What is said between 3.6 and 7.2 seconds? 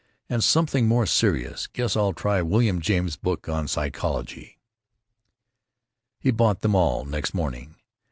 psychology." He bought them all